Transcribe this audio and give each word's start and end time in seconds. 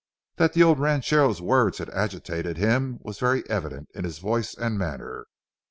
That 0.37 0.53
the 0.53 0.63
old 0.63 0.79
ranchero's 0.79 1.43
words 1.43 1.77
had 1.77 1.91
agitated 1.91 2.57
him 2.57 2.97
was 3.03 3.19
very 3.19 3.47
evident 3.47 3.89
in 3.93 4.03
his 4.03 4.17
voice 4.17 4.55
and 4.55 4.75
manner. 4.75 5.27